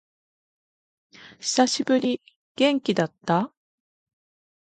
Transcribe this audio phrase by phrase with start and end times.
[1.39, 2.19] 久しぶり。
[2.55, 3.53] 元気だった？